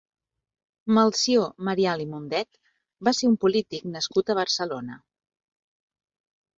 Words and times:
Melcior 0.97 1.51
Marial 1.67 2.03
i 2.07 2.09
Mundet 2.15 2.51
va 3.09 3.15
ser 3.21 3.31
un 3.35 3.39
polític 3.47 3.89
nascut 3.95 4.35
a 4.37 4.41
Barcelona. 4.45 5.03